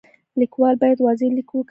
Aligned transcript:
لیکوال 0.39 0.75
باید 0.81 0.99
واضح 1.05 1.29
لیک 1.35 1.49
وکړي. 1.53 1.69